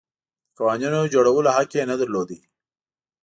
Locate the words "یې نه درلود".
1.77-2.29